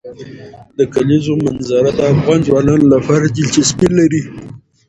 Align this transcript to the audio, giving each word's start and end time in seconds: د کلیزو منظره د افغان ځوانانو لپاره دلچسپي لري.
د 0.77 0.79
کلیزو 0.93 1.33
منظره 1.45 1.89
د 1.95 1.99
افغان 2.13 2.39
ځوانانو 2.47 2.85
لپاره 2.95 3.25
دلچسپي 3.37 3.87
لري. 3.99 4.21